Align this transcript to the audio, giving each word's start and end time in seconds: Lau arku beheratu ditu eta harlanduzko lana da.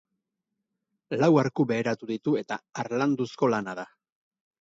Lau 1.19 1.29
arku 1.41 1.65
beheratu 1.71 2.09
ditu 2.13 2.33
eta 2.39 2.57
harlanduzko 2.85 3.51
lana 3.55 3.77
da. 3.83 3.87